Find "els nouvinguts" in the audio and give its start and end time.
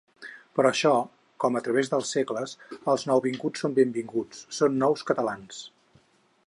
2.95-3.65